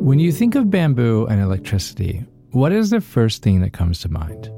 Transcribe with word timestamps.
When 0.00 0.20
you 0.20 0.32
think 0.32 0.54
of 0.54 0.70
bamboo 0.70 1.26
and 1.26 1.40
electricity, 1.40 2.24
what 2.52 2.72
is 2.72 2.90
the 2.90 3.00
first 3.00 3.42
thing 3.42 3.60
that 3.60 3.72
comes 3.72 4.00
to 4.00 4.08
mind? 4.08 4.48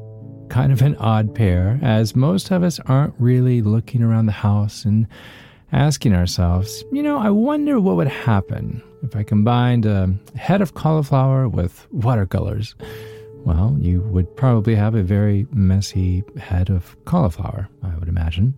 Kind 0.49 0.71
of 0.71 0.83
an 0.83 0.95
odd 0.97 1.35
pair, 1.35 1.81
as 1.83 2.15
most 2.15 2.51
of 2.51 2.63
us 2.63 2.79
aren't 2.81 3.15
really 3.19 3.63
looking 3.63 4.03
around 4.03 4.27
the 4.27 4.33
house 4.33 4.85
and 4.85 5.09
asking 5.73 6.15
ourselves, 6.15 6.85
you 6.93 7.03
know, 7.03 7.19
I 7.19 7.31
wonder 7.31 7.81
what 7.81 7.97
would 7.97 8.07
happen 8.07 8.83
if 9.03 9.17
I 9.17 9.23
combined 9.25 9.87
a 9.87 10.15
head 10.37 10.61
of 10.61 10.75
cauliflower 10.75 11.49
with 11.49 11.87
watercolors. 11.91 12.77
Well, 13.45 13.77
you 13.81 14.03
would 14.03 14.37
probably 14.37 14.75
have 14.75 14.95
a 14.95 15.03
very 15.03 15.47
messy 15.53 16.23
head 16.39 16.71
of 16.71 16.95
cauliflower, 17.07 17.67
I 17.83 17.97
would 17.97 18.09
imagine. 18.09 18.55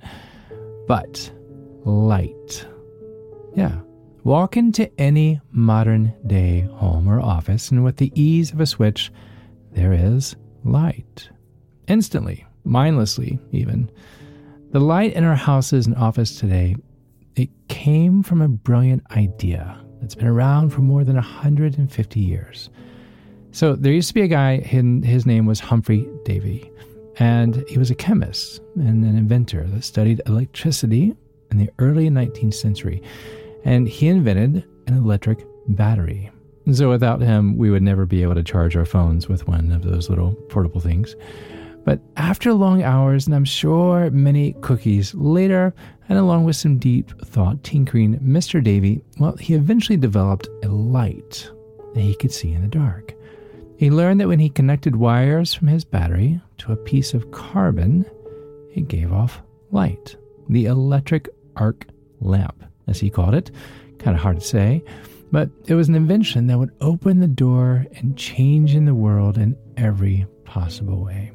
But 0.89 1.31
light. 1.85 2.67
Yeah, 3.55 3.79
Walk 4.25 4.57
into 4.57 4.89
any 5.01 5.41
modern 5.51 6.15
day 6.29 6.61
home 6.75 7.09
or 7.09 7.21
office, 7.21 7.73
and 7.73 7.83
with 7.83 7.97
the 7.97 8.13
ease 8.15 8.53
of 8.53 8.61
a 8.61 8.67
switch, 8.67 9.11
there 9.73 9.93
is 9.93 10.37
light. 10.63 11.29
Instantly, 11.89 12.47
mindlessly, 12.63 13.41
even. 13.51 13.91
The 14.71 14.79
light 14.79 15.15
in 15.15 15.25
our 15.25 15.35
houses 15.35 15.89
and 15.89 15.97
office 15.97 16.39
today, 16.39 16.77
it 17.35 17.51
came 17.67 18.23
from 18.23 18.41
a 18.41 18.49
brilliant 18.49 19.03
idea 19.11 19.77
that's 20.01 20.15
been 20.15 20.29
around 20.29 20.71
for 20.71 20.83
more 20.83 21.03
than 21.03 21.17
150 21.17 22.21
years. 22.21 22.71
So 23.51 23.75
there 23.75 23.93
used 23.93 24.09
to 24.09 24.15
be 24.15 24.23
a 24.23 24.29
guy, 24.29 24.61
his 24.61 25.27
name 25.27 25.47
was 25.47 25.59
Humphrey 25.59 26.09
Davy, 26.25 26.71
and 27.17 27.65
he 27.69 27.77
was 27.77 27.91
a 27.91 27.97
chemist 27.97 28.61
and 28.77 29.05
an 29.05 29.17
inventor 29.17 29.67
that 29.67 29.83
studied 29.83 30.23
electricity 30.27 31.17
in 31.51 31.59
the 31.59 31.71
early 31.81 32.09
19th 32.09 32.55
century 32.55 33.03
and 33.65 33.89
he 33.89 34.09
invented 34.09 34.65
an 34.87 34.97
electric 34.97 35.45
battery. 35.69 36.31
So 36.73 36.89
without 36.89 37.21
him, 37.21 37.57
we 37.57 37.71
would 37.71 37.83
never 37.83 38.07
be 38.07 38.23
able 38.23 38.35
to 38.35 38.43
charge 38.43 38.77
our 38.77 38.85
phones 38.85 39.29
with 39.29 39.49
one 39.49 39.73
of 39.73 39.83
those 39.83 40.09
little 40.09 40.35
portable 40.49 40.81
things. 40.81 41.17
But 41.85 42.01
after 42.17 42.53
long 42.53 42.83
hours, 42.83 43.27
and 43.27 43.35
I'm 43.35 43.45
sure 43.45 44.11
many 44.11 44.53
cookies 44.61 45.13
later, 45.15 45.75
and 46.09 46.19
along 46.19 46.45
with 46.45 46.55
some 46.55 46.79
deep 46.79 47.11
thought 47.25 47.65
tinkering, 47.65 48.19
Mr. 48.21 48.63
Davy, 48.63 49.03
well, 49.19 49.37
he 49.37 49.55
eventually 49.55 49.97
developed 49.97 50.49
a 50.63 50.69
light 50.69 51.51
that 51.95 52.01
he 52.01 52.15
could 52.15 52.33
see 52.33 52.53
in 52.53 52.63
the 52.63 52.69
dark. 52.69 53.15
He 53.77 53.91
learned 53.91 54.21
that 54.21 54.29
when 54.29 54.39
he 54.39 54.49
connected 54.49 54.95
wires 54.95 55.53
from 55.53 55.67
his 55.67 55.85
battery 55.85 56.41
to 56.59 56.73
a 56.73 56.77
piece 56.77 57.15
of 57.15 57.33
carbon, 57.33 58.07
it 58.77 58.87
gave 58.87 59.13
off 59.13 59.43
light, 59.73 60.15
the 60.49 60.67
electric 60.67 61.29
arc 61.57 61.87
lamp 62.21 62.63
as 62.93 63.01
he 63.01 63.11
called 63.11 63.35
it. 63.35 63.51
Kind 63.99 64.17
of 64.17 64.23
hard 64.23 64.39
to 64.39 64.47
say, 64.47 64.85
but 65.33 65.49
it 65.67 65.75
was 65.75 65.89
an 65.89 65.95
invention 65.95 66.47
that 66.47 66.59
would 66.59 66.75
open 66.81 67.19
the 67.19 67.27
door 67.27 67.87
and 67.97 68.17
change 68.17 68.75
in 68.75 68.85
the 68.85 68.95
world 68.95 69.39
in 69.39 69.57
every 69.77 70.27
possible 70.45 71.03
way. 71.03 71.33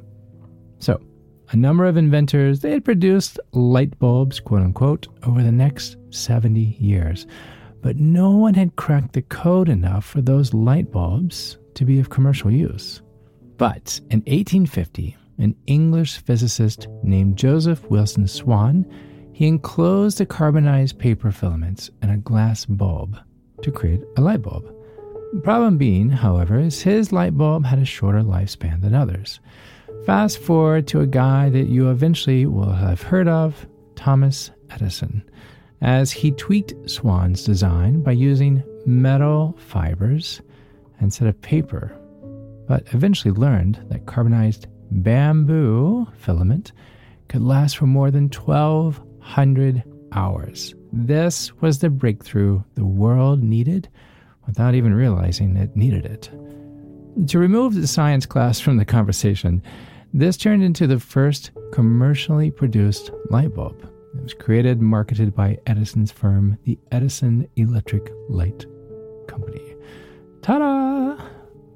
So, 0.80 1.02
a 1.50 1.56
number 1.56 1.86
of 1.86 1.98
inventors, 1.98 2.60
they 2.60 2.72
had 2.72 2.86
produced 2.86 3.40
light 3.54 3.98
bulbs, 4.00 4.40
quote 4.40 4.62
unquote, 4.62 5.08
over 5.24 5.42
the 5.42 5.52
next 5.52 5.98
70 6.12 6.60
years. 6.80 7.26
But 7.82 7.98
no 7.98 8.32
one 8.32 8.54
had 8.54 8.76
cracked 8.76 9.14
the 9.14 9.22
code 9.24 9.70
enough 9.70 10.06
for 10.06 10.22
those 10.22 10.54
light 10.54 10.92
bulbs 10.92 11.58
to 11.76 11.86
be 11.86 12.00
of 12.00 12.10
commercial 12.10 12.52
use. 12.52 13.02
But 13.58 14.00
in 14.12 14.20
1850, 14.22 15.16
an 15.40 15.56
English 15.66 16.18
physicist 16.18 16.88
named 17.02 17.38
Joseph 17.38 17.84
Wilson 17.90 18.28
Swan 18.28 18.86
he 19.38 19.46
enclosed 19.46 20.18
the 20.18 20.26
carbonized 20.26 20.98
paper 20.98 21.32
filaments 21.32 21.92
in 22.02 22.10
a 22.10 22.18
glass 22.18 22.66
bulb 22.66 23.20
to 23.62 23.72
create 23.72 24.02
a 24.18 24.22
light 24.22 24.42
bulb. 24.42 24.66
The 25.32 25.42
problem 25.42 25.78
being, 25.78 26.10
however, 26.10 26.58
is 26.58 26.82
his 26.82 27.12
light 27.12 27.38
bulb 27.38 27.64
had 27.64 27.78
a 27.78 27.86
shorter 27.86 28.24
lifespan 28.24 28.82
than 28.82 28.96
others. 28.96 29.40
Fast 30.08 30.40
forward 30.40 30.88
to 30.88 31.02
a 31.02 31.06
guy 31.06 31.50
that 31.50 31.68
you 31.68 31.92
eventually 31.92 32.48
will 32.48 32.72
have 32.72 33.04
heard 33.04 33.28
of, 33.28 33.68
Thomas 33.96 34.50
Edison, 34.72 35.24
as 35.82 36.12
he 36.12 36.32
tweaked 36.32 36.74
Swan's 36.90 37.44
design 37.44 38.02
by 38.02 38.14
using 38.14 38.64
metal 38.88 39.56
fibers 39.60 40.42
instead 41.00 41.28
of 41.28 41.40
paper, 41.44 41.96
but 42.68 42.92
eventually 42.92 43.36
learned 43.36 43.86
that 43.90 44.08
carbonized 44.08 44.66
bamboo 44.90 46.08
filament 46.16 46.72
could 47.28 47.44
last 47.44 47.78
for 47.78 47.86
more 47.86 48.10
than 48.10 48.30
12 48.30 49.00
100 49.28 49.84
hours. 50.14 50.74
This 50.94 51.54
was 51.62 51.80
the 51.80 51.90
breakthrough 51.90 52.64
the 52.76 52.86
world 52.86 53.44
needed 53.44 53.90
without 54.46 54.74
even 54.74 54.94
realizing 54.94 55.58
it 55.58 55.76
needed 55.76 56.06
it. 56.06 56.32
To 57.28 57.38
remove 57.38 57.76
the 57.76 57.88
science 57.88 58.26
class 58.26 58.62
from 58.62 58.78
the 58.78 58.86
conversation, 58.86 59.62
this 60.14 60.38
turned 60.38 60.64
into 60.64 60.88
the 60.88 61.00
first 61.00 61.52
commercially 61.74 62.50
produced 62.50 63.12
light 63.30 63.54
bulb. 63.54 63.78
It 64.16 64.24
was 64.24 64.34
created 64.34 64.80
and 64.80 64.88
marketed 64.88 65.36
by 65.36 65.58
Edison's 65.68 66.12
firm, 66.12 66.58
the 66.64 66.80
Edison 66.94 67.50
Electric 67.58 68.10
Light 68.30 68.66
Company. 69.28 69.76
Ta 70.42 70.58
da! 70.58 71.26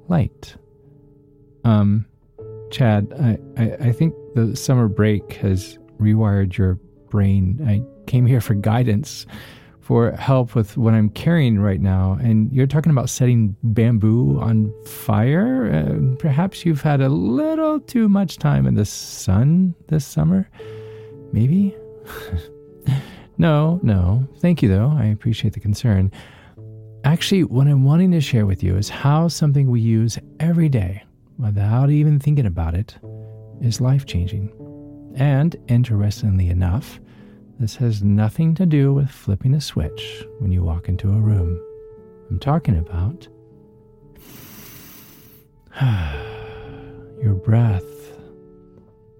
Light. 0.08 0.56
Um, 1.64 2.06
Chad, 2.70 3.12
I, 3.20 3.62
I, 3.62 3.88
I 3.88 3.92
think 3.92 4.14
the 4.34 4.56
summer 4.56 4.88
break 4.88 5.34
has 5.34 5.78
rewired 6.00 6.56
your 6.56 6.78
brain. 7.12 7.60
I 7.68 7.82
came 8.10 8.24
here 8.24 8.40
for 8.40 8.54
guidance, 8.54 9.26
for 9.80 10.12
help 10.12 10.54
with 10.54 10.78
what 10.78 10.94
I'm 10.94 11.10
carrying 11.10 11.60
right 11.60 11.80
now. 11.80 12.18
And 12.22 12.50
you're 12.50 12.66
talking 12.66 12.90
about 12.90 13.10
setting 13.10 13.54
bamboo 13.62 14.40
on 14.40 14.72
fire. 14.86 15.70
Uh, 15.70 16.16
perhaps 16.18 16.64
you've 16.64 16.80
had 16.80 17.02
a 17.02 17.10
little 17.10 17.78
too 17.80 18.08
much 18.08 18.38
time 18.38 18.66
in 18.66 18.74
the 18.74 18.86
sun 18.86 19.74
this 19.88 20.06
summer. 20.06 20.48
Maybe? 21.32 21.76
no, 23.38 23.78
no. 23.82 24.26
Thank 24.38 24.62
you, 24.62 24.70
though. 24.70 24.90
I 24.96 25.04
appreciate 25.04 25.52
the 25.52 25.60
concern. 25.60 26.10
Actually, 27.04 27.44
what 27.44 27.66
I'm 27.66 27.84
wanting 27.84 28.10
to 28.12 28.22
share 28.22 28.46
with 28.46 28.62
you 28.62 28.76
is 28.76 28.88
how 28.88 29.28
something 29.28 29.70
we 29.70 29.80
use 29.80 30.18
every 30.40 30.70
day 30.70 31.02
without 31.38 31.90
even 31.90 32.18
thinking 32.18 32.46
about 32.46 32.74
it 32.74 32.96
is 33.60 33.82
life 33.82 34.06
changing. 34.06 34.50
And 35.14 35.56
interestingly 35.68 36.48
enough, 36.48 37.00
this 37.58 37.76
has 37.76 38.02
nothing 38.02 38.54
to 38.56 38.66
do 38.66 38.92
with 38.92 39.10
flipping 39.10 39.54
a 39.54 39.60
switch 39.60 40.24
when 40.38 40.50
you 40.52 40.62
walk 40.62 40.88
into 40.88 41.08
a 41.10 41.20
room. 41.20 41.60
I'm 42.30 42.38
talking 42.38 42.78
about 42.78 43.28
your 47.22 47.34
breath. 47.34 47.84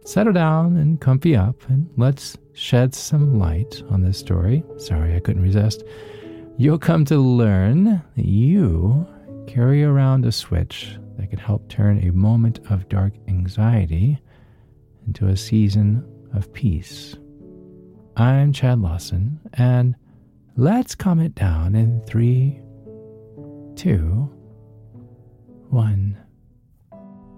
Settle 0.05 0.33
down 0.33 0.77
and 0.77 1.01
comfy 1.01 1.37
up, 1.37 1.57
and 1.69 1.89
let's 1.97 2.37
shed 2.55 2.95
some 2.95 3.39
light 3.39 3.83
on 3.89 4.03
this 4.03 4.19
story. 4.19 4.65
Sorry, 4.77 5.15
I 5.15 5.21
couldn't 5.21 5.43
resist. 5.43 5.85
You'll 6.59 6.79
come 6.79 7.05
to 7.07 7.19
learn 7.19 8.03
that 8.17 8.25
you 8.27 9.07
carry 9.47 9.85
around 9.85 10.25
a 10.25 10.33
switch 10.33 10.97
that 11.17 11.31
can 11.31 11.39
help 11.39 11.69
turn 11.69 11.99
a 11.99 12.13
moment 12.13 12.61
of 12.71 12.89
dark 12.89 13.13
anxiety 13.29 14.21
into 15.07 15.29
a 15.29 15.37
season 15.37 16.05
of 16.35 16.53
peace. 16.53 17.17
I'm 18.17 18.53
Chad 18.53 18.81
Lawson, 18.81 19.41
and 19.55 19.95
let's 20.57 20.95
calm 20.95 21.21
it 21.21 21.35
down 21.35 21.75
in 21.75 22.03
three, 22.03 22.61
two, 23.77 24.31
one. 25.71 26.19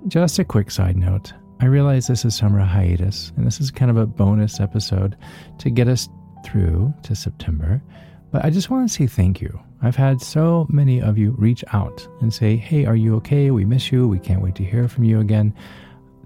Just 0.08 0.38
a 0.38 0.44
quick 0.44 0.70
side 0.70 0.97
note. 0.97 1.32
I 1.60 1.66
realize 1.66 2.08
this 2.08 2.25
is 2.25 2.34
summer 2.34 2.60
hiatus, 2.60 3.32
and 3.36 3.47
this 3.47 3.60
is 3.60 3.70
kind 3.70 3.91
of 3.91 3.96
a 3.96 4.06
bonus 4.06 4.60
episode 4.60 5.16
to 5.58 5.70
get 5.70 5.88
us 5.88 6.08
through 6.44 6.92
to 7.04 7.14
September. 7.14 7.82
But 8.31 8.44
I 8.44 8.50
just 8.50 8.69
want 8.69 8.88
to 8.88 8.92
say 8.92 9.06
thank 9.06 9.41
you. 9.41 9.60
I've 9.81 9.96
had 9.96 10.20
so 10.20 10.66
many 10.69 11.00
of 11.00 11.17
you 11.17 11.31
reach 11.38 11.64
out 11.72 12.06
and 12.20 12.34
say, 12.34 12.56
Hey, 12.56 12.84
are 12.84 12.96
you 12.96 13.14
okay? 13.17 13.50
We 13.50 13.64
miss 13.64 13.93
you. 13.93 14.08
We 14.08 14.19
can't 14.19 14.43
wait 14.43 14.56
to 14.56 14.64
hear 14.64 14.88
from 14.88 15.05
you 15.05 15.20
again. 15.20 15.55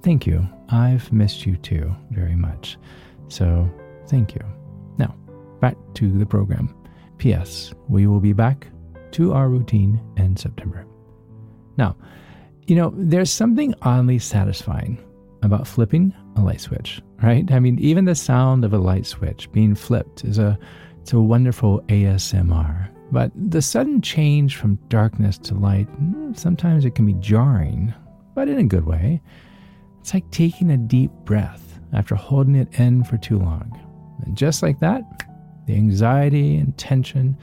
Thank 0.02 0.26
you. 0.26 0.46
I've 0.70 1.12
missed 1.12 1.46
you 1.46 1.56
too 1.56 1.94
very 2.10 2.36
much. 2.36 2.76
So 3.28 3.68
thank 4.06 4.34
you. 4.34 4.42
Now, 4.98 5.14
back 5.60 5.76
to 5.94 6.10
the 6.10 6.26
program. 6.26 6.74
P.S. 7.18 7.72
We 7.88 8.06
will 8.06 8.20
be 8.20 8.32
back 8.32 8.68
to 9.12 9.32
our 9.32 9.48
routine 9.48 10.00
in 10.16 10.36
September. 10.36 10.86
Now, 11.76 11.96
you 12.66 12.76
know, 12.76 12.92
there's 12.96 13.30
something 13.30 13.74
oddly 13.82 14.18
satisfying 14.18 15.02
about 15.42 15.66
flipping 15.66 16.14
a 16.36 16.40
light 16.40 16.60
switch, 16.60 17.00
right? 17.22 17.50
I 17.50 17.60
mean, 17.60 17.78
even 17.78 18.04
the 18.04 18.14
sound 18.14 18.64
of 18.64 18.74
a 18.74 18.78
light 18.78 19.06
switch 19.06 19.50
being 19.52 19.74
flipped 19.74 20.24
is 20.24 20.38
a 20.38 20.58
it's 21.00 21.12
a 21.12 21.20
wonderful 21.20 21.80
ASMR. 21.88 22.90
But 23.10 23.32
the 23.34 23.62
sudden 23.62 24.02
change 24.02 24.56
from 24.56 24.78
darkness 24.88 25.38
to 25.38 25.54
light, 25.54 25.88
mm, 26.02 26.38
sometimes 26.38 26.84
it 26.84 26.94
can 26.94 27.06
be 27.06 27.14
jarring, 27.14 27.94
but 28.34 28.48
in 28.48 28.58
a 28.58 28.64
good 28.64 28.84
way. 28.84 29.22
It's 30.08 30.14
like 30.14 30.30
taking 30.30 30.70
a 30.70 30.78
deep 30.78 31.10
breath 31.26 31.80
after 31.92 32.14
holding 32.14 32.54
it 32.54 32.80
in 32.80 33.04
for 33.04 33.18
too 33.18 33.38
long. 33.38 33.78
And 34.24 34.34
just 34.34 34.62
like 34.62 34.80
that, 34.80 35.02
the 35.66 35.74
anxiety 35.74 36.56
and 36.56 36.74
tension 36.78 37.36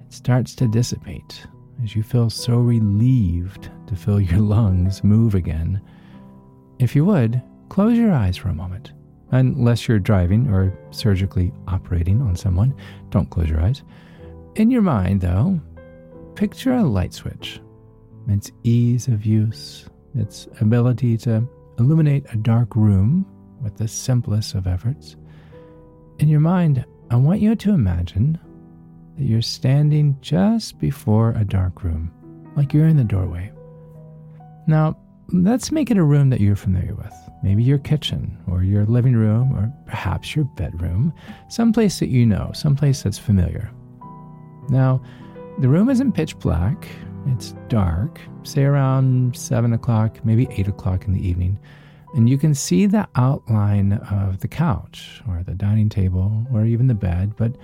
it 0.00 0.14
starts 0.14 0.54
to 0.54 0.66
dissipate. 0.66 1.46
as 1.84 1.94
you 1.94 2.02
feel 2.02 2.30
so 2.30 2.56
relieved 2.56 3.68
to 3.86 3.94
feel 3.94 4.18
your 4.18 4.40
lungs 4.54 5.04
move 5.04 5.34
again. 5.34 5.82
If 6.78 6.96
you 6.96 7.04
would, 7.04 7.42
close 7.68 7.98
your 7.98 8.12
eyes 8.14 8.38
for 8.38 8.48
a 8.48 8.54
moment. 8.54 8.92
Unless 9.32 9.86
you're 9.86 9.98
driving 9.98 10.48
or 10.48 10.72
surgically 10.92 11.52
operating 11.68 12.22
on 12.22 12.34
someone, 12.34 12.74
don't 13.10 13.28
close 13.28 13.50
your 13.50 13.60
eyes. 13.60 13.82
In 14.54 14.70
your 14.70 14.80
mind, 14.80 15.20
though, 15.20 15.60
picture 16.34 16.72
a 16.72 16.82
light 16.82 17.12
switch. 17.12 17.60
Its 18.26 18.50
ease 18.62 19.06
of 19.06 19.26
use, 19.26 19.84
its 20.14 20.48
ability 20.62 21.18
to 21.18 21.46
illuminate 21.78 22.26
a 22.32 22.36
dark 22.36 22.74
room 22.74 23.26
with 23.62 23.76
the 23.76 23.88
simplest 23.88 24.54
of 24.54 24.66
efforts. 24.66 25.16
In 26.18 26.28
your 26.28 26.40
mind, 26.40 26.84
I 27.10 27.16
want 27.16 27.40
you 27.40 27.54
to 27.54 27.72
imagine 27.72 28.38
that 29.16 29.24
you're 29.24 29.42
standing 29.42 30.16
just 30.20 30.78
before 30.78 31.32
a 31.32 31.44
dark 31.44 31.82
room, 31.82 32.12
like 32.56 32.72
you're 32.72 32.88
in 32.88 32.96
the 32.96 33.04
doorway. 33.04 33.52
Now, 34.66 34.98
let's 35.28 35.72
make 35.72 35.90
it 35.90 35.98
a 35.98 36.02
room 36.02 36.30
that 36.30 36.40
you're 36.40 36.56
familiar 36.56 36.94
with. 36.94 37.14
Maybe 37.42 37.62
your 37.62 37.78
kitchen, 37.78 38.36
or 38.48 38.62
your 38.62 38.86
living 38.86 39.14
room, 39.14 39.52
or 39.56 39.72
perhaps 39.86 40.34
your 40.34 40.46
bedroom, 40.56 41.12
someplace 41.48 42.00
that 42.00 42.08
you 42.08 42.26
know, 42.26 42.50
someplace 42.54 43.02
that's 43.02 43.18
familiar. 43.18 43.70
Now, 44.68 45.02
the 45.60 45.68
room 45.68 45.88
isn't 45.88 46.12
pitch 46.12 46.38
black, 46.38 46.88
it's 47.26 47.54
dark, 47.68 48.20
say 48.42 48.64
around 48.64 49.36
7 49.36 49.72
o'clock, 49.72 50.24
maybe 50.24 50.46
8 50.50 50.68
o'clock 50.68 51.06
in 51.06 51.12
the 51.12 51.26
evening, 51.26 51.58
and 52.14 52.28
you 52.28 52.38
can 52.38 52.54
see 52.54 52.86
the 52.86 53.06
outline 53.16 53.94
of 54.10 54.40
the 54.40 54.48
couch, 54.48 55.22
or 55.28 55.42
the 55.42 55.54
dining 55.54 55.88
table, 55.88 56.46
or 56.52 56.64
even 56.64 56.86
the 56.86 56.94
bed, 56.94 57.34
but 57.36 57.56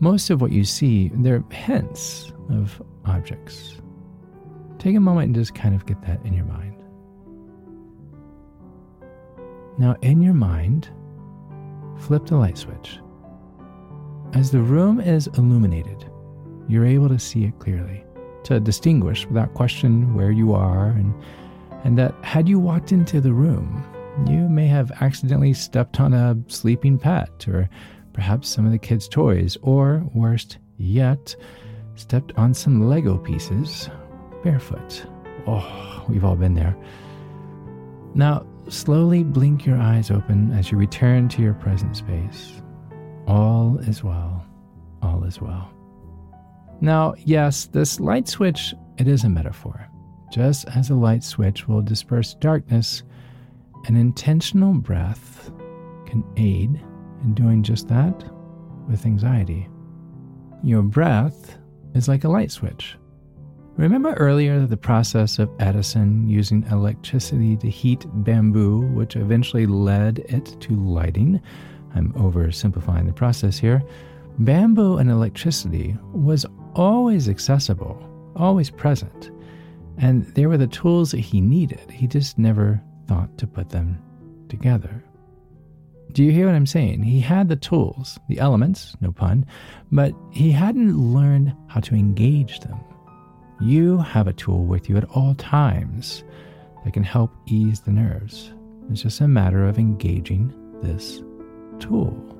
most 0.00 0.30
of 0.30 0.40
what 0.40 0.52
you 0.52 0.64
see, 0.64 1.10
they're 1.14 1.44
hints 1.50 2.32
of 2.50 2.82
objects. 3.04 3.80
Take 4.78 4.96
a 4.96 5.00
moment 5.00 5.26
and 5.26 5.34
just 5.34 5.54
kind 5.54 5.74
of 5.74 5.86
get 5.86 6.02
that 6.02 6.24
in 6.26 6.34
your 6.34 6.44
mind. 6.44 6.74
Now, 9.78 9.96
in 10.02 10.20
your 10.20 10.34
mind, 10.34 10.90
flip 11.98 12.26
the 12.26 12.36
light 12.36 12.58
switch. 12.58 12.98
As 14.34 14.50
the 14.50 14.60
room 14.60 15.00
is 15.00 15.28
illuminated, 15.38 16.04
you're 16.68 16.84
able 16.84 17.08
to 17.08 17.18
see 17.18 17.44
it 17.44 17.58
clearly, 17.58 18.04
to 18.44 18.60
distinguish 18.60 19.26
without 19.26 19.54
question 19.54 20.14
where 20.14 20.30
you 20.30 20.52
are, 20.52 20.88
and, 20.88 21.14
and 21.84 21.98
that 21.98 22.14
had 22.22 22.48
you 22.48 22.58
walked 22.58 22.92
into 22.92 23.20
the 23.20 23.32
room, 23.32 23.84
you 24.26 24.48
may 24.48 24.66
have 24.66 24.92
accidentally 25.00 25.52
stepped 25.52 26.00
on 26.00 26.14
a 26.14 26.36
sleeping 26.48 26.98
pet 26.98 27.46
or 27.48 27.68
perhaps 28.12 28.48
some 28.48 28.64
of 28.64 28.72
the 28.72 28.78
kids' 28.78 29.08
toys, 29.08 29.58
or 29.62 30.08
worst 30.14 30.58
yet, 30.78 31.34
stepped 31.96 32.32
on 32.36 32.54
some 32.54 32.88
Lego 32.88 33.18
pieces 33.18 33.90
barefoot. 34.42 35.04
Oh, 35.46 36.04
we've 36.08 36.24
all 36.24 36.36
been 36.36 36.54
there. 36.54 36.76
Now, 38.14 38.46
slowly 38.68 39.24
blink 39.24 39.66
your 39.66 39.76
eyes 39.76 40.10
open 40.10 40.52
as 40.52 40.70
you 40.70 40.78
return 40.78 41.28
to 41.30 41.42
your 41.42 41.54
present 41.54 41.96
space. 41.96 42.62
All 43.26 43.78
is 43.78 44.04
well. 44.04 44.46
All 45.02 45.24
is 45.24 45.40
well. 45.40 45.73
Now, 46.80 47.14
yes, 47.18 47.66
this 47.66 48.00
light 48.00 48.28
switch, 48.28 48.74
it 48.98 49.08
is 49.08 49.24
a 49.24 49.28
metaphor. 49.28 49.88
Just 50.32 50.66
as 50.68 50.90
a 50.90 50.94
light 50.94 51.22
switch 51.22 51.68
will 51.68 51.82
disperse 51.82 52.34
darkness, 52.34 53.02
an 53.86 53.96
intentional 53.96 54.74
breath 54.74 55.50
can 56.06 56.24
aid 56.36 56.80
in 57.22 57.34
doing 57.34 57.62
just 57.62 57.88
that 57.88 58.24
with 58.88 59.06
anxiety. 59.06 59.68
Your 60.62 60.82
breath 60.82 61.56
is 61.94 62.08
like 62.08 62.24
a 62.24 62.28
light 62.28 62.50
switch. 62.50 62.96
Remember 63.76 64.14
earlier 64.14 64.66
the 64.66 64.76
process 64.76 65.38
of 65.38 65.50
Edison 65.58 66.28
using 66.28 66.64
electricity 66.70 67.56
to 67.56 67.68
heat 67.68 68.06
bamboo, 68.24 68.82
which 68.92 69.16
eventually 69.16 69.66
led 69.66 70.20
it 70.28 70.56
to 70.60 70.74
lighting? 70.76 71.40
I'm 71.94 72.12
oversimplifying 72.12 73.06
the 73.06 73.12
process 73.12 73.58
here. 73.58 73.82
Bamboo 74.38 74.98
and 74.98 75.10
electricity 75.10 75.96
was 76.12 76.46
always 76.74 77.28
accessible, 77.28 78.02
always 78.36 78.70
present, 78.70 79.30
and 79.98 80.26
they 80.34 80.46
were 80.46 80.56
the 80.56 80.66
tools 80.66 81.10
that 81.12 81.20
he 81.20 81.40
needed. 81.40 81.90
He 81.90 82.06
just 82.06 82.38
never 82.38 82.80
thought 83.06 83.36
to 83.38 83.46
put 83.46 83.70
them 83.70 84.02
together. 84.48 85.02
Do 86.12 86.22
you 86.22 86.30
hear 86.30 86.46
what 86.46 86.54
I'm 86.54 86.66
saying? 86.66 87.02
He 87.02 87.20
had 87.20 87.48
the 87.48 87.56
tools, 87.56 88.18
the 88.28 88.38
elements, 88.38 88.96
no 89.00 89.10
pun, 89.10 89.46
but 89.90 90.14
he 90.30 90.50
hadn't 90.50 90.96
learned 90.96 91.54
how 91.68 91.80
to 91.80 91.94
engage 91.94 92.60
them. 92.60 92.78
You 93.60 93.98
have 93.98 94.28
a 94.28 94.32
tool 94.32 94.64
with 94.64 94.88
you 94.88 94.96
at 94.96 95.08
all 95.10 95.34
times 95.34 96.22
that 96.84 96.92
can 96.92 97.02
help 97.02 97.32
ease 97.46 97.80
the 97.80 97.92
nerves. 97.92 98.52
It's 98.90 99.02
just 99.02 99.20
a 99.20 99.28
matter 99.28 99.64
of 99.64 99.78
engaging 99.78 100.52
this 100.82 101.22
tool. 101.78 102.33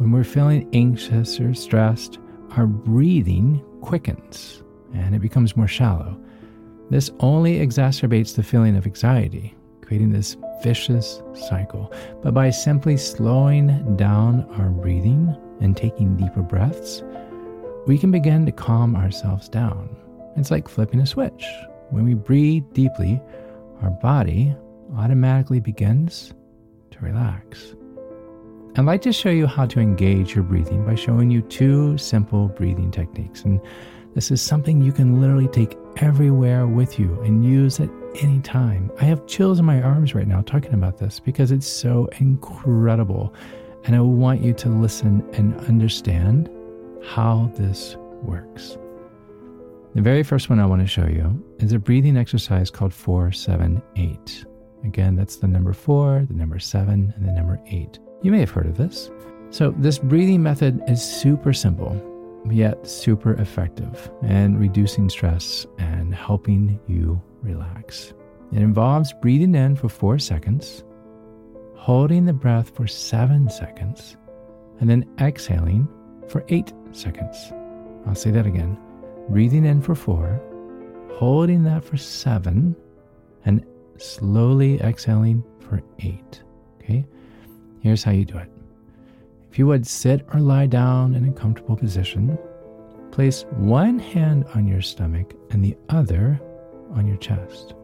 When 0.00 0.12
we're 0.12 0.24
feeling 0.24 0.66
anxious 0.72 1.38
or 1.38 1.52
stressed, 1.52 2.18
our 2.52 2.66
breathing 2.66 3.62
quickens 3.82 4.62
and 4.94 5.14
it 5.14 5.18
becomes 5.18 5.58
more 5.58 5.68
shallow. 5.68 6.18
This 6.88 7.10
only 7.20 7.58
exacerbates 7.58 8.34
the 8.34 8.42
feeling 8.42 8.76
of 8.76 8.86
anxiety 8.86 9.54
creating 9.82 10.08
this 10.08 10.38
vicious 10.62 11.20
cycle. 11.34 11.92
But 12.22 12.32
by 12.32 12.48
simply 12.48 12.96
slowing 12.96 13.94
down 13.96 14.48
our 14.58 14.70
breathing 14.70 15.36
and 15.60 15.76
taking 15.76 16.16
deeper 16.16 16.40
breaths, 16.40 17.02
we 17.86 17.98
can 17.98 18.10
begin 18.10 18.46
to 18.46 18.52
calm 18.52 18.96
ourselves 18.96 19.50
down. 19.50 19.94
It's 20.34 20.50
like 20.50 20.66
flipping 20.66 21.00
a 21.00 21.06
switch. 21.06 21.44
When 21.90 22.06
we 22.06 22.14
breathe 22.14 22.64
deeply, 22.72 23.20
our 23.82 23.90
body 23.90 24.56
automatically 24.96 25.60
begins 25.60 26.32
to 26.92 27.00
relax. 27.00 27.74
I'd 28.76 28.84
like 28.84 29.02
to 29.02 29.12
show 29.12 29.30
you 29.30 29.48
how 29.48 29.66
to 29.66 29.80
engage 29.80 30.34
your 30.36 30.44
breathing 30.44 30.84
by 30.86 30.94
showing 30.94 31.28
you 31.28 31.42
two 31.42 31.98
simple 31.98 32.48
breathing 32.48 32.92
techniques. 32.92 33.42
And 33.42 33.60
this 34.14 34.30
is 34.30 34.40
something 34.40 34.80
you 34.80 34.92
can 34.92 35.20
literally 35.20 35.48
take 35.48 35.76
everywhere 35.96 36.68
with 36.68 36.96
you 36.96 37.20
and 37.22 37.44
use 37.44 37.80
at 37.80 37.90
any 38.20 38.38
time. 38.40 38.92
I 39.00 39.04
have 39.04 39.26
chills 39.26 39.58
in 39.58 39.64
my 39.64 39.82
arms 39.82 40.14
right 40.14 40.26
now 40.26 40.42
talking 40.42 40.72
about 40.72 40.98
this 40.98 41.18
because 41.18 41.50
it's 41.50 41.66
so 41.66 42.08
incredible. 42.20 43.34
And 43.84 43.96
I 43.96 44.00
want 44.00 44.40
you 44.40 44.52
to 44.54 44.68
listen 44.68 45.28
and 45.32 45.58
understand 45.62 46.48
how 47.04 47.50
this 47.56 47.96
works. 48.22 48.78
The 49.96 50.02
very 50.02 50.22
first 50.22 50.48
one 50.48 50.60
I 50.60 50.66
want 50.66 50.82
to 50.82 50.86
show 50.86 51.06
you 51.08 51.44
is 51.58 51.72
a 51.72 51.78
breathing 51.80 52.16
exercise 52.16 52.70
called 52.70 52.94
478. 52.94 54.44
Again, 54.84 55.16
that's 55.16 55.36
the 55.36 55.48
number 55.48 55.72
4, 55.72 56.26
the 56.28 56.34
number 56.34 56.60
7, 56.60 57.12
and 57.16 57.28
the 57.28 57.32
number 57.32 57.60
8. 57.66 57.98
You 58.22 58.30
may 58.30 58.40
have 58.40 58.50
heard 58.50 58.66
of 58.66 58.76
this. 58.76 59.10
So, 59.50 59.74
this 59.78 59.98
breathing 59.98 60.42
method 60.42 60.82
is 60.86 61.02
super 61.02 61.52
simple, 61.52 61.96
yet 62.50 62.86
super 62.86 63.32
effective 63.34 64.10
in 64.22 64.58
reducing 64.58 65.08
stress 65.08 65.66
and 65.78 66.14
helping 66.14 66.78
you 66.86 67.20
relax. 67.42 68.12
It 68.52 68.58
involves 68.62 69.14
breathing 69.22 69.54
in 69.54 69.74
for 69.74 69.88
four 69.88 70.18
seconds, 70.18 70.84
holding 71.74 72.26
the 72.26 72.32
breath 72.32 72.74
for 72.76 72.86
seven 72.86 73.48
seconds, 73.48 74.16
and 74.80 74.90
then 74.90 75.08
exhaling 75.18 75.88
for 76.28 76.44
eight 76.48 76.72
seconds. 76.92 77.52
I'll 78.06 78.14
say 78.14 78.30
that 78.32 78.46
again. 78.46 78.78
Breathing 79.30 79.64
in 79.64 79.80
for 79.80 79.94
four, 79.94 80.40
holding 81.12 81.64
that 81.64 81.84
for 81.84 81.96
seven, 81.96 82.76
and 83.46 83.64
slowly 83.96 84.78
exhaling 84.80 85.42
for 85.60 85.82
eight. 86.00 86.42
Okay? 86.82 87.06
Here's 87.80 88.04
how 88.04 88.12
you 88.12 88.24
do 88.24 88.36
it. 88.36 88.50
If 89.50 89.58
you 89.58 89.66
would 89.66 89.86
sit 89.86 90.26
or 90.32 90.40
lie 90.40 90.66
down 90.66 91.14
in 91.14 91.28
a 91.28 91.32
comfortable 91.32 91.76
position, 91.76 92.38
place 93.10 93.44
one 93.50 93.98
hand 93.98 94.44
on 94.54 94.66
your 94.68 94.82
stomach 94.82 95.34
and 95.50 95.64
the 95.64 95.76
other 95.88 96.40
on 96.92 97.06
your 97.06 97.16
chest. 97.16 97.74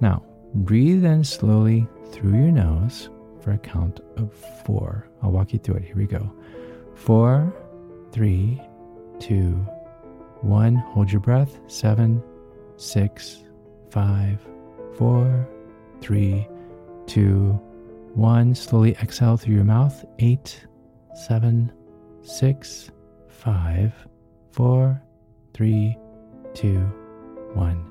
Now, 0.00 0.24
breathe 0.54 1.04
in 1.04 1.22
slowly 1.22 1.86
through 2.10 2.32
your 2.32 2.52
nose 2.52 3.08
for 3.40 3.52
a 3.52 3.58
count 3.58 4.00
of 4.16 4.32
four. 4.64 5.08
I'll 5.22 5.30
walk 5.30 5.52
you 5.52 5.58
through 5.58 5.76
it. 5.76 5.84
Here 5.84 5.96
we 5.96 6.06
go. 6.06 6.32
Four, 6.94 7.54
three, 8.10 8.60
two, 9.20 9.52
one. 10.40 10.76
Hold 10.76 11.12
your 11.12 11.20
breath. 11.20 11.58
Seven, 11.68 12.22
six, 12.76 13.44
five, 13.90 14.40
four, 14.96 15.48
three, 16.00 16.48
two, 17.06 17.60
one. 18.16 18.54
Slowly 18.54 18.96
exhale 19.02 19.36
through 19.36 19.54
your 19.54 19.64
mouth. 19.64 20.04
Eight, 20.18 20.66
seven, 21.14 21.72
six, 22.22 22.90
five, 23.28 23.92
four, 24.52 25.00
three, 25.54 25.96
two, 26.54 26.78
one, 27.54 27.84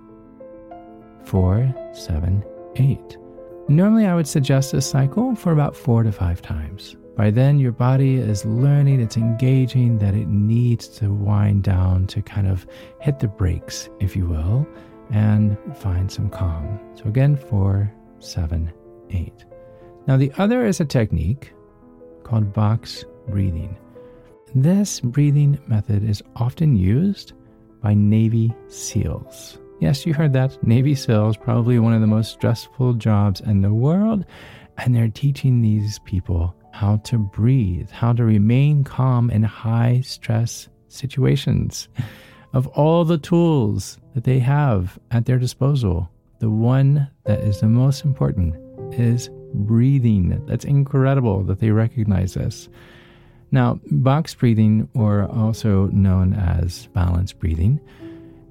four, 1.24 1.74
seven, 1.94 2.44
eight. 2.75 3.17
Normally, 3.67 4.05
I 4.05 4.15
would 4.15 4.27
suggest 4.27 4.72
this 4.72 4.86
cycle 4.86 5.36
for 5.36 5.51
about 5.51 5.75
four 5.75 6.03
to 6.03 6.12
five 6.12 6.41
times. 6.41 6.96
By 7.15 7.32
then, 7.32 7.58
your 7.60 7.72
body 7.72 8.15
is 8.15 8.46
learning, 8.46 9.00
it's 9.00 9.17
engaging 9.17 9.98
that 10.00 10.13
it 10.13 10.27
needs 10.27 10.88
to 11.00 11.13
wind 11.13 11.63
down 11.63 12.08
to 12.08 12.22
kind 12.22 12.48
of 12.48 12.67
hit 13.00 13.20
the 13.20 13.27
brakes, 13.27 13.89
if 14.00 14.15
you 14.15 14.27
will, 14.27 14.67
and 15.12 15.58
find 15.77 16.12
some 16.12 16.29
calm. 16.29 16.79
So, 16.96 17.05
again, 17.05 17.38
four, 17.38 17.91
seven, 18.20 18.72
eight. 19.12 19.46
Now, 20.08 20.18
the 20.18 20.32
other 20.38 20.66
is 20.66 20.80
a 20.80 20.86
technique 20.86 21.52
called 22.24 22.54
box 22.54 23.06
breathing. 23.28 23.76
This 24.54 25.00
breathing 25.00 25.60
method 25.68 26.08
is 26.08 26.24
often 26.36 26.76
used 26.76 27.34
by 27.82 27.94
Navy 27.94 28.54
SEALs. 28.68 29.58
Yes, 29.80 30.06
you 30.06 30.14
heard 30.14 30.34
that. 30.34 30.62
Navy 30.66 30.96
SEALs, 30.96 31.38
probably 31.38 31.80
one 31.80 31.94
of 31.94 32.02
the 32.02 32.08
most 32.08 32.32
stressful 32.32 32.94
jobs 32.94 33.42
in 33.42 33.62
the 33.62 33.74
world. 33.74 34.26
And 34.78 34.96
they're 34.96 35.10
teaching 35.10 35.62
these 35.62 36.00
people 36.00 36.56
how 36.72 36.98
to 36.98 37.18
breathe, 37.18 37.90
how 37.90 38.14
to 38.14 38.24
remain 38.24 38.84
calm 38.84 39.30
in 39.30 39.44
high 39.44 40.02
stress 40.02 40.68
situations. 40.88 41.90
Of 42.54 42.68
all 42.68 43.06
the 43.06 43.18
tools 43.18 43.98
that 44.14 44.24
they 44.24 44.40
have 44.40 44.98
at 45.12 45.26
their 45.26 45.40
disposal, 45.40 46.10
the 46.40 46.50
one 46.50 47.10
that 47.26 47.40
is 47.42 47.60
the 47.60 47.68
most 47.68 48.06
important 48.06 48.56
is 48.94 49.30
breathing. 49.56 50.44
That's 50.48 50.66
incredible 50.66 51.44
that 51.44 51.60
they 51.60 51.72
recognize 51.72 52.34
this. 52.34 52.70
Now, 53.52 53.80
box 53.92 54.36
breathing, 54.36 54.90
or 54.94 55.30
also 55.32 55.88
known 55.88 56.34
as 56.34 56.88
balance 56.88 57.32
breathing, 57.32 57.80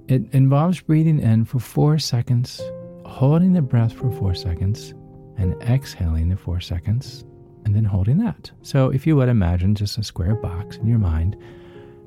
it 0.09 0.23
involves 0.33 0.81
breathing 0.81 1.21
in 1.21 1.45
for 1.45 1.59
four 1.59 1.99
seconds, 1.99 2.61
holding 3.05 3.53
the 3.53 3.63
breath 3.63 3.93
for 3.93 4.11
four 4.13 4.35
seconds, 4.35 4.95
and 5.37 5.61
exhaling 5.63 6.29
the 6.29 6.37
four 6.37 6.61
seconds, 6.61 7.25
and 7.65 7.75
then 7.75 7.85
holding 7.85 8.19
that. 8.19 8.51
So, 8.63 8.91
if 8.91 9.07
you 9.07 9.17
would 9.17 9.29
imagine 9.29 9.75
just 9.75 9.99
a 9.99 10.05
square 10.05 10.37
box 10.37 10.77
in 10.77 10.87
your 10.87 10.99
mind, 10.99 11.37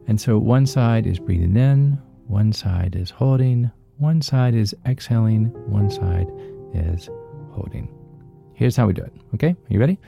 and 0.07 0.19
so 0.19 0.37
one 0.37 0.65
side 0.65 1.05
is 1.05 1.19
breathing 1.19 1.57
in, 1.57 1.99
one 2.27 2.53
side 2.53 2.95
is 2.95 3.09
holding, 3.09 3.69
one 3.97 4.21
side 4.21 4.55
is 4.55 4.75
exhaling, 4.85 5.45
one 5.69 5.89
side 5.89 6.31
is 6.73 7.09
holding. 7.51 7.96
Here's 8.57 8.75
how 8.75 8.87
we 8.87 8.93
do 8.93 9.03
it. 9.03 9.13
Okay, 9.35 9.49
are 9.49 9.55
you 9.69 9.79
ready? 9.79 9.99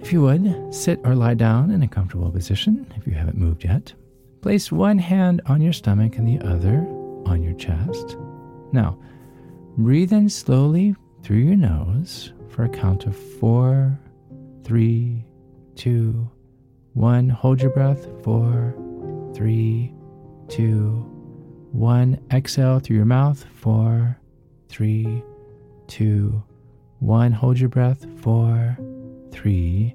If 0.00 0.12
you 0.12 0.20
would, 0.22 0.74
sit 0.74 0.98
or 1.04 1.14
lie 1.14 1.34
down 1.34 1.70
in 1.70 1.84
a 1.84 1.88
comfortable 1.88 2.28
position 2.28 2.92
if 2.96 3.06
you 3.06 3.12
haven't 3.12 3.38
moved 3.38 3.62
yet. 3.62 3.94
Place 4.42 4.72
one 4.72 4.98
hand 4.98 5.40
on 5.46 5.60
your 5.60 5.72
stomach 5.72 6.16
and 6.16 6.26
the 6.26 6.44
other 6.44 6.80
on 7.24 7.40
your 7.40 7.54
chest. 7.54 8.16
Now, 8.72 8.98
breathe 9.78 10.12
in 10.12 10.28
slowly 10.28 10.96
through 11.22 11.36
your 11.36 11.54
nose 11.54 12.32
for 12.48 12.64
a 12.64 12.68
count 12.68 13.06
of 13.06 13.16
four, 13.16 13.96
three, 14.64 15.24
two, 15.76 16.28
one. 16.94 17.28
Hold 17.28 17.62
your 17.62 17.70
breath. 17.70 18.08
Four, 18.24 18.74
three, 19.36 19.94
two, 20.48 21.06
one. 21.70 22.18
Exhale 22.32 22.80
through 22.80 22.96
your 22.96 23.04
mouth. 23.04 23.44
Four, 23.54 24.18
three, 24.68 25.22
two, 25.86 26.42
one. 27.00 27.32
Hold 27.32 27.58
your 27.58 27.68
breath. 27.68 28.06
Four, 28.20 28.78
three, 29.30 29.94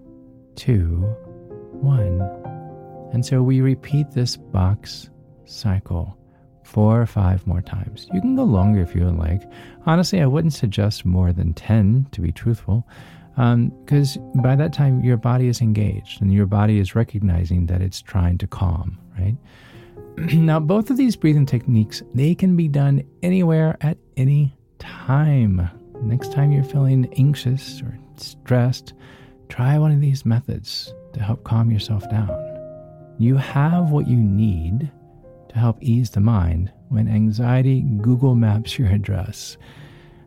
two, 0.55 0.97
one. 1.71 2.21
And 3.13 3.25
so 3.25 3.41
we 3.41 3.61
repeat 3.61 4.11
this 4.11 4.37
box 4.37 5.09
cycle 5.45 6.15
four 6.63 7.01
or 7.01 7.07
five 7.07 7.45
more 7.47 7.61
times. 7.61 8.07
You 8.13 8.21
can 8.21 8.35
go 8.35 8.43
longer 8.43 8.81
if 8.81 8.93
you 8.93 9.03
would 9.03 9.17
like. 9.17 9.41
Honestly, 9.87 10.21
I 10.21 10.27
wouldn't 10.27 10.53
suggest 10.53 11.03
more 11.03 11.33
than 11.33 11.53
10 11.53 12.07
to 12.11 12.21
be 12.21 12.31
truthful, 12.31 12.87
because 13.35 14.17
um, 14.17 14.41
by 14.43 14.55
that 14.55 14.73
time 14.73 15.01
your 15.01 15.17
body 15.17 15.47
is 15.47 15.61
engaged 15.61 16.21
and 16.21 16.31
your 16.31 16.45
body 16.45 16.77
is 16.77 16.93
recognizing 16.93 17.65
that 17.67 17.81
it's 17.81 18.01
trying 18.01 18.37
to 18.37 18.47
calm, 18.47 18.99
right? 19.17 19.35
now, 20.33 20.59
both 20.59 20.91
of 20.91 20.97
these 20.97 21.15
breathing 21.15 21.45
techniques, 21.45 22.03
they 22.13 22.35
can 22.35 22.55
be 22.55 22.67
done 22.67 23.03
anywhere 23.23 23.77
at 23.81 23.97
any 24.17 24.55
time. 24.77 25.69
Next 26.01 26.31
time 26.31 26.51
you're 26.51 26.63
feeling 26.63 27.11
anxious 27.17 27.81
or 27.81 27.97
stressed, 28.17 28.93
try 29.49 29.77
one 29.77 29.91
of 29.91 30.01
these 30.01 30.25
methods 30.25 30.93
to 31.13 31.21
help 31.21 31.43
calm 31.43 31.69
yourself 31.69 32.09
down. 32.09 32.29
You 33.17 33.35
have 33.35 33.91
what 33.91 34.07
you 34.07 34.17
need 34.17 34.91
to 35.49 35.57
help 35.57 35.77
ease 35.81 36.09
the 36.11 36.21
mind 36.21 36.71
when 36.87 37.07
anxiety 37.07 37.81
Google 37.81 38.35
maps 38.35 38.79
your 38.79 38.87
address. 38.87 39.57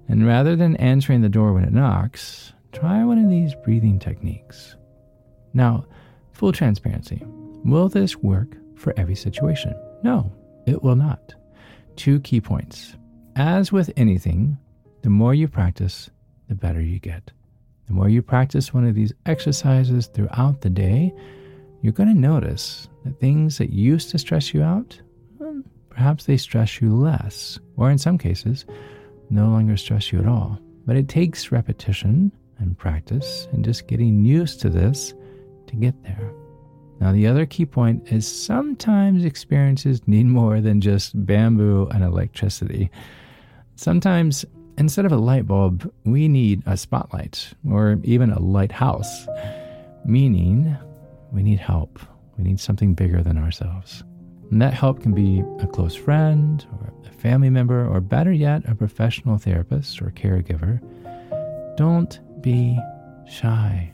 And 0.08 0.26
rather 0.26 0.56
than 0.56 0.76
answering 0.76 1.22
the 1.22 1.28
door 1.28 1.52
when 1.52 1.64
it 1.64 1.72
knocks, 1.72 2.52
try 2.72 3.04
one 3.04 3.18
of 3.18 3.30
these 3.30 3.54
breathing 3.64 3.98
techniques. 3.98 4.76
Now, 5.54 5.86
full 6.32 6.52
transparency 6.52 7.22
will 7.64 7.88
this 7.88 8.16
work 8.16 8.56
for 8.76 8.92
every 8.96 9.14
situation? 9.14 9.74
No, 10.02 10.32
it 10.66 10.82
will 10.82 10.96
not. 10.96 11.34
Two 11.96 12.20
key 12.20 12.40
points. 12.40 12.96
As 13.36 13.72
with 13.72 13.90
anything, 13.96 14.58
the 15.02 15.10
more 15.10 15.34
you 15.34 15.48
practice, 15.48 16.10
the 16.48 16.54
better 16.54 16.80
you 16.80 16.98
get. 16.98 17.30
The 17.88 17.92
more 17.92 18.08
you 18.08 18.22
practice 18.22 18.72
one 18.72 18.86
of 18.86 18.94
these 18.94 19.12
exercises 19.26 20.06
throughout 20.06 20.60
the 20.60 20.70
day, 20.70 21.12
you're 21.82 21.92
going 21.92 22.14
to 22.14 22.18
notice 22.18 22.88
that 23.04 23.18
things 23.18 23.58
that 23.58 23.70
used 23.70 24.10
to 24.10 24.18
stress 24.18 24.54
you 24.54 24.62
out, 24.62 25.00
well, 25.38 25.62
perhaps 25.90 26.24
they 26.24 26.36
stress 26.36 26.80
you 26.80 26.94
less, 26.94 27.58
or 27.76 27.90
in 27.90 27.98
some 27.98 28.16
cases, 28.16 28.64
no 29.30 29.48
longer 29.48 29.76
stress 29.76 30.12
you 30.12 30.20
at 30.20 30.26
all. 30.26 30.58
But 30.86 30.96
it 30.96 31.08
takes 31.08 31.50
repetition 31.50 32.30
and 32.58 32.78
practice 32.78 33.48
and 33.52 33.64
just 33.64 33.88
getting 33.88 34.24
used 34.24 34.60
to 34.60 34.70
this 34.70 35.14
to 35.66 35.76
get 35.76 36.00
there. 36.04 36.32
Now, 37.00 37.10
the 37.10 37.26
other 37.26 37.46
key 37.46 37.66
point 37.66 38.12
is 38.12 38.28
sometimes 38.28 39.24
experiences 39.24 40.06
need 40.06 40.26
more 40.26 40.60
than 40.60 40.80
just 40.80 41.26
bamboo 41.26 41.88
and 41.90 42.04
electricity. 42.04 42.92
Sometimes, 43.74 44.44
instead 44.78 45.04
of 45.04 45.12
a 45.12 45.16
light 45.16 45.46
bulb, 45.46 45.92
we 46.04 46.28
need 46.28 46.62
a 46.66 46.76
spotlight 46.76 47.52
or 47.68 47.98
even 48.04 48.30
a 48.30 48.40
lighthouse, 48.40 49.26
meaning 50.04 50.76
we 51.32 51.42
need 51.42 51.58
help. 51.58 51.98
We 52.36 52.44
need 52.44 52.60
something 52.60 52.94
bigger 52.94 53.22
than 53.22 53.38
ourselves. 53.38 54.02
And 54.50 54.60
that 54.60 54.74
help 54.74 55.00
can 55.00 55.12
be 55.12 55.42
a 55.60 55.66
close 55.66 55.94
friend 55.94 56.64
or 56.72 56.92
a 57.08 57.12
family 57.14 57.50
member, 57.50 57.86
or 57.86 58.00
better 58.00 58.32
yet, 58.32 58.62
a 58.68 58.74
professional 58.74 59.38
therapist 59.38 60.02
or 60.02 60.10
caregiver. 60.10 60.80
Don't 61.76 62.20
be 62.42 62.78
shy. 63.26 63.92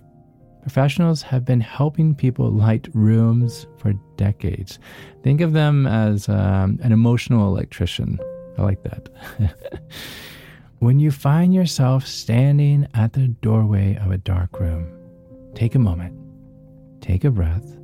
Professionals 0.62 1.22
have 1.22 1.44
been 1.44 1.60
helping 1.60 2.14
people 2.14 2.50
light 2.50 2.88
rooms 2.92 3.66
for 3.78 3.92
decades. 4.16 4.78
Think 5.22 5.40
of 5.40 5.52
them 5.52 5.86
as 5.86 6.28
um, 6.28 6.78
an 6.82 6.92
emotional 6.92 7.46
electrician. 7.46 8.18
I 8.58 8.62
like 8.62 8.82
that. 8.82 9.08
when 10.78 10.98
you 10.98 11.10
find 11.10 11.54
yourself 11.54 12.06
standing 12.06 12.86
at 12.94 13.12
the 13.12 13.28
doorway 13.28 13.96
of 13.96 14.10
a 14.10 14.18
dark 14.18 14.60
room, 14.60 14.92
take 15.54 15.74
a 15.74 15.78
moment 15.78 16.18
Take 17.00 17.24
a 17.24 17.30
breath, 17.30 17.78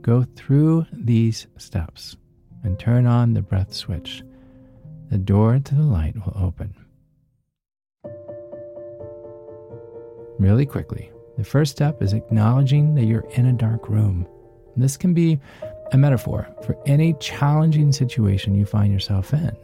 go 0.00 0.24
through 0.36 0.86
these 0.92 1.46
steps, 1.58 2.16
and 2.62 2.78
turn 2.78 3.06
on 3.06 3.34
the 3.34 3.42
breath 3.42 3.74
switch. 3.74 4.22
The 5.10 5.18
door 5.18 5.58
to 5.58 5.74
the 5.74 5.82
light 5.82 6.14
will 6.14 6.34
open. 6.34 6.74
Really 10.38 10.64
quickly, 10.64 11.10
the 11.36 11.44
first 11.44 11.72
step 11.72 12.02
is 12.02 12.14
acknowledging 12.14 12.94
that 12.94 13.04
you're 13.04 13.28
in 13.32 13.46
a 13.46 13.52
dark 13.52 13.88
room. 13.88 14.26
This 14.76 14.96
can 14.96 15.12
be 15.12 15.38
a 15.92 15.98
metaphor 15.98 16.48
for 16.62 16.78
any 16.86 17.14
challenging 17.20 17.92
situation 17.92 18.54
you 18.54 18.64
find 18.64 18.92
yourself 18.92 19.34
in. 19.34 19.54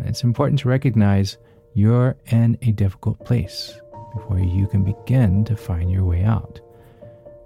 It's 0.00 0.24
important 0.24 0.58
to 0.60 0.68
recognize 0.68 1.38
you're 1.74 2.16
in 2.26 2.58
a 2.62 2.72
difficult 2.72 3.24
place 3.24 3.78
before 4.14 4.38
you 4.38 4.66
can 4.66 4.84
begin 4.84 5.44
to 5.44 5.56
find 5.56 5.90
your 5.90 6.04
way 6.04 6.24
out. 6.24 6.60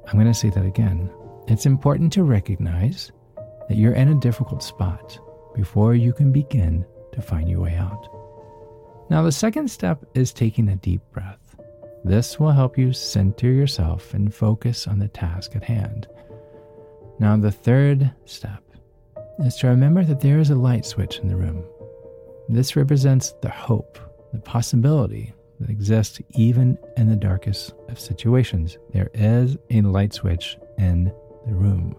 I'm 0.06 0.14
going 0.14 0.26
to 0.26 0.34
say 0.34 0.50
that 0.50 0.64
again. 0.64 1.10
It's 1.48 1.66
important 1.66 2.12
to 2.14 2.24
recognize 2.24 3.12
that 3.68 3.76
you're 3.76 3.94
in 3.94 4.08
a 4.08 4.20
difficult 4.20 4.62
spot 4.62 5.18
before 5.54 5.94
you 5.94 6.12
can 6.12 6.32
begin 6.32 6.84
to 7.12 7.22
find 7.22 7.48
your 7.48 7.60
way 7.60 7.74
out. 7.74 8.08
Now, 9.10 9.22
the 9.22 9.32
second 9.32 9.68
step 9.70 10.04
is 10.14 10.32
taking 10.32 10.68
a 10.68 10.76
deep 10.76 11.02
breath. 11.12 11.56
This 12.04 12.40
will 12.40 12.50
help 12.50 12.78
you 12.78 12.92
center 12.92 13.50
yourself 13.50 14.14
and 14.14 14.34
focus 14.34 14.86
on 14.86 14.98
the 14.98 15.08
task 15.08 15.54
at 15.54 15.64
hand. 15.64 16.08
Now, 17.18 17.36
the 17.36 17.52
third 17.52 18.10
step 18.24 18.62
is 19.40 19.56
to 19.56 19.68
remember 19.68 20.04
that 20.04 20.20
there 20.20 20.38
is 20.38 20.50
a 20.50 20.54
light 20.54 20.84
switch 20.86 21.18
in 21.18 21.28
the 21.28 21.36
room. 21.36 21.64
This 22.48 22.74
represents 22.74 23.32
the 23.42 23.50
hope, 23.50 23.98
the 24.32 24.40
possibility 24.40 25.32
that 25.60 25.70
exists 25.70 26.20
even 26.30 26.78
in 26.96 27.08
the 27.08 27.16
darkest 27.16 27.74
of 27.88 28.00
situations. 28.00 28.78
There 28.92 29.10
is 29.14 29.56
a 29.70 29.80
light 29.82 30.12
switch 30.12 30.58
in 30.78 31.12
the 31.46 31.54
room. 31.54 31.94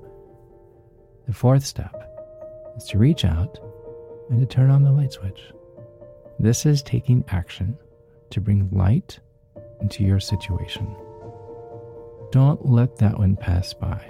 The 1.27 1.33
fourth 1.33 1.65
step 1.65 1.95
is 2.75 2.85
to 2.85 2.97
reach 2.97 3.23
out 3.23 3.59
and 4.29 4.39
to 4.39 4.45
turn 4.45 4.69
on 4.69 4.83
the 4.83 4.91
light 4.91 5.13
switch. 5.13 5.41
This 6.39 6.65
is 6.65 6.81
taking 6.81 7.23
action 7.29 7.77
to 8.31 8.41
bring 8.41 8.69
light 8.71 9.19
into 9.79 10.03
your 10.03 10.19
situation. 10.19 10.87
don't 12.31 12.65
let 12.65 12.97
that 12.97 13.19
one 13.19 13.35
pass 13.35 13.73
by. 13.75 14.03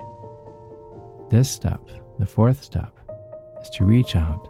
This 1.30 1.50
step, 1.50 1.82
the 2.20 2.26
fourth 2.26 2.64
step, 2.64 2.94
is 3.62 3.70
to 3.72 3.84
reach 3.84 4.16
out, 4.16 4.48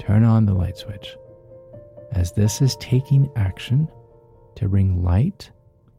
turn 0.00 0.24
on 0.24 0.44
the 0.44 0.54
light 0.54 0.76
switch, 0.76 1.16
as 2.16 2.32
this 2.32 2.62
is 2.62 2.76
taking 2.76 3.30
action 3.36 3.86
to 4.54 4.68
bring 4.68 5.04
light 5.04 5.50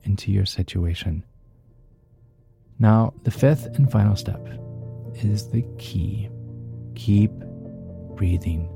into 0.04 0.32
your 0.32 0.46
situation. 0.46 1.24
Now, 2.80 3.14
the 3.24 3.32
fifth 3.32 3.68
and 3.76 3.90
final 3.92 4.16
step 4.16 4.44
is 5.14 5.50
the 5.50 5.64
key. 5.78 6.30
Keep 6.96 7.32
breathing. 8.16 8.68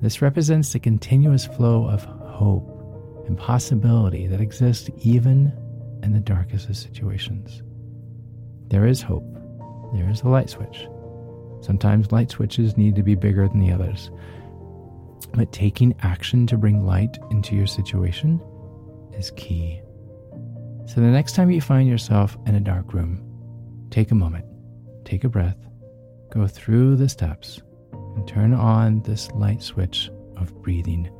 This 0.00 0.22
represents 0.22 0.72
the 0.72 0.78
continuous 0.78 1.46
flow 1.46 1.88
of 1.88 2.04
hope 2.04 2.72
and 3.26 3.36
possibility 3.36 4.28
that 4.28 4.40
exists 4.40 4.88
even 4.98 5.52
in 6.04 6.12
the 6.12 6.20
darkest 6.20 6.68
of 6.68 6.76
situations. 6.76 7.64
There 8.68 8.86
is 8.86 9.02
hope. 9.02 9.26
There 9.94 10.08
is 10.08 10.22
a 10.22 10.28
light 10.28 10.50
switch. 10.50 10.86
Sometimes 11.60 12.12
light 12.12 12.30
switches 12.30 12.76
need 12.76 12.94
to 12.94 13.02
be 13.02 13.16
bigger 13.16 13.48
than 13.48 13.58
the 13.58 13.72
others. 13.72 14.12
But 15.34 15.52
taking 15.52 15.94
action 16.02 16.46
to 16.48 16.56
bring 16.56 16.84
light 16.84 17.18
into 17.30 17.54
your 17.54 17.66
situation 17.66 18.40
is 19.12 19.32
key. 19.36 19.80
So 20.86 21.00
the 21.00 21.08
next 21.08 21.34
time 21.34 21.50
you 21.50 21.60
find 21.60 21.88
yourself 21.88 22.36
in 22.46 22.54
a 22.54 22.60
dark 22.60 22.94
room, 22.94 23.22
take 23.90 24.12
a 24.12 24.14
moment, 24.14 24.44
take 25.04 25.24
a 25.24 25.28
breath, 25.28 25.58
go 26.30 26.46
through 26.46 26.96
the 26.96 27.08
steps, 27.08 27.60
and 27.92 28.26
turn 28.26 28.54
on 28.54 29.02
this 29.02 29.30
light 29.32 29.62
switch 29.62 30.10
of 30.36 30.54
breathing. 30.62 31.10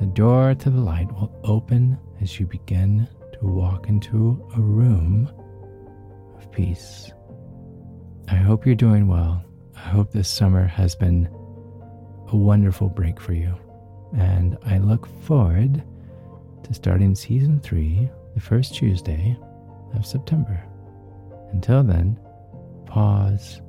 The 0.00 0.06
door 0.06 0.54
to 0.54 0.70
the 0.70 0.80
light 0.80 1.12
will 1.12 1.38
open 1.44 1.98
as 2.20 2.38
you 2.38 2.46
begin 2.46 3.08
to 3.32 3.46
walk 3.46 3.88
into 3.88 4.48
a 4.56 4.60
room 4.60 5.30
of 6.36 6.50
peace. 6.52 7.12
I 8.28 8.36
hope 8.36 8.64
you're 8.64 8.74
doing 8.74 9.08
well. 9.08 9.42
I 9.74 9.80
hope 9.80 10.12
this 10.12 10.28
summer 10.28 10.66
has 10.66 10.94
been 10.94 11.28
a 12.28 12.36
wonderful 12.36 12.88
break 12.88 13.20
for 13.20 13.32
you. 13.32 13.54
And 14.16 14.56
I 14.64 14.78
look 14.78 15.06
forward 15.22 15.82
to 16.64 16.74
starting 16.74 17.14
season 17.14 17.60
three 17.60 18.08
the 18.34 18.40
first 18.40 18.74
Tuesday 18.74 19.36
of 19.94 20.06
September. 20.06 20.62
Until 21.52 21.82
then, 21.82 22.18
pause, 22.86 23.60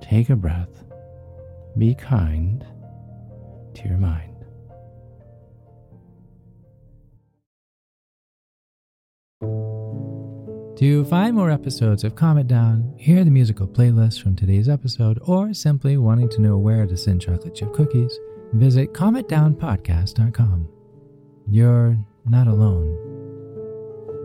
take 0.00 0.30
a 0.30 0.36
breath, 0.36 0.84
be 1.78 1.94
kind 1.94 2.64
to 3.74 3.88
your 3.88 3.98
mind. 3.98 4.35
To 10.76 11.06
find 11.06 11.34
more 11.34 11.50
episodes 11.50 12.04
of 12.04 12.14
Calm 12.16 12.46
Down, 12.46 12.92
hear 12.98 13.24
the 13.24 13.30
musical 13.30 13.66
playlist 13.66 14.20
from 14.20 14.36
today's 14.36 14.68
episode, 14.68 15.18
or 15.22 15.54
simply 15.54 15.96
wanting 15.96 16.28
to 16.28 16.42
know 16.42 16.58
where 16.58 16.86
to 16.86 16.98
send 16.98 17.22
chocolate 17.22 17.54
chip 17.54 17.72
cookies, 17.72 18.18
visit 18.52 18.92
calmitdownpodcast.com. 18.92 20.68
You're 21.48 21.96
not 22.28 22.46
alone. 22.46 22.88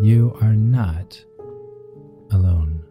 You 0.02 0.38
are 0.42 0.54
not 0.54 1.24
alone. 2.32 2.84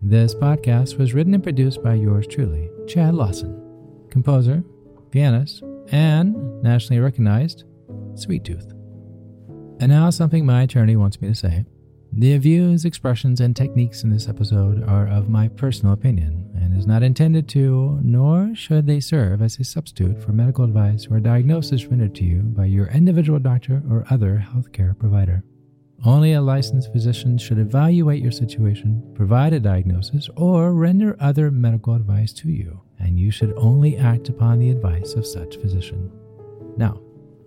This 0.00 0.34
podcast 0.34 0.96
was 0.96 1.12
written 1.12 1.34
and 1.34 1.42
produced 1.42 1.82
by 1.82 1.92
yours 1.92 2.26
truly, 2.26 2.70
Chad 2.88 3.14
Lawson, 3.14 3.62
composer, 4.08 4.64
pianist, 5.10 5.62
and 5.88 6.62
nationally 6.62 7.00
recognized 7.00 7.64
Sweet 8.14 8.44
Tooth. 8.44 8.72
And 9.78 9.88
now, 9.88 10.08
something 10.08 10.46
my 10.46 10.62
attorney 10.62 10.96
wants 10.96 11.20
me 11.20 11.28
to 11.28 11.34
say. 11.34 11.66
The 12.16 12.38
views, 12.38 12.84
expressions, 12.84 13.40
and 13.40 13.56
techniques 13.56 14.04
in 14.04 14.10
this 14.10 14.28
episode 14.28 14.84
are 14.84 15.08
of 15.08 15.28
my 15.28 15.48
personal 15.48 15.94
opinion 15.94 16.48
and 16.54 16.78
is 16.78 16.86
not 16.86 17.02
intended 17.02 17.48
to, 17.48 17.98
nor 18.04 18.54
should 18.54 18.86
they 18.86 19.00
serve 19.00 19.42
as 19.42 19.58
a 19.58 19.64
substitute 19.64 20.22
for 20.22 20.30
medical 20.30 20.64
advice 20.64 21.08
or 21.10 21.18
diagnosis 21.18 21.86
rendered 21.86 22.14
to 22.14 22.24
you 22.24 22.42
by 22.42 22.66
your 22.66 22.86
individual 22.86 23.40
doctor 23.40 23.82
or 23.90 24.06
other 24.10 24.46
healthcare 24.48 24.96
provider. 24.96 25.42
Only 26.04 26.34
a 26.34 26.40
licensed 26.40 26.92
physician 26.92 27.36
should 27.36 27.58
evaluate 27.58 28.22
your 28.22 28.30
situation, 28.30 29.02
provide 29.16 29.52
a 29.52 29.58
diagnosis, 29.58 30.28
or 30.36 30.72
render 30.72 31.16
other 31.18 31.50
medical 31.50 31.94
advice 31.94 32.32
to 32.34 32.48
you, 32.48 32.80
and 33.00 33.18
you 33.18 33.32
should 33.32 33.52
only 33.56 33.96
act 33.96 34.28
upon 34.28 34.60
the 34.60 34.70
advice 34.70 35.14
of 35.14 35.26
such 35.26 35.56
physician. 35.56 36.12
Now, 36.76 37.00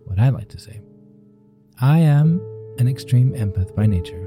what 0.03 0.19
I 0.19 0.27
like 0.27 0.49
to 0.49 0.59
say 0.59 0.81
I 1.79 1.99
am 1.99 2.41
an 2.79 2.89
extreme 2.89 3.31
empath 3.33 3.73
by 3.73 3.85
nature, 3.85 4.26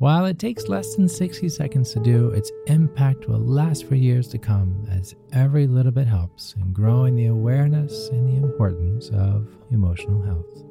While 0.00 0.24
it 0.24 0.38
takes 0.38 0.66
less 0.66 0.94
than 0.94 1.08
60 1.10 1.50
seconds 1.50 1.92
to 1.92 2.00
do, 2.00 2.30
its 2.30 2.50
impact 2.68 3.28
will 3.28 3.38
last 3.38 3.84
for 3.84 3.96
years 3.96 4.28
to 4.28 4.38
come 4.38 4.88
as 4.90 5.14
every 5.34 5.66
little 5.66 5.92
bit 5.92 6.06
helps 6.06 6.54
in 6.54 6.72
growing 6.72 7.16
the 7.16 7.26
awareness 7.26 8.08
and 8.08 8.26
the 8.26 8.42
importance 8.42 9.10
of 9.10 9.46
emotional 9.70 10.22
health. 10.22 10.64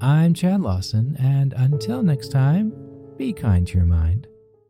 I'm 0.00 0.34
Chad 0.34 0.60
Lawson, 0.60 1.16
and 1.20 1.52
until 1.52 2.02
next 2.02 2.32
time, 2.32 2.72
be 3.16 3.32
kind 3.32 3.64
to 3.68 3.76
your 3.76 3.86
mind 3.86 4.26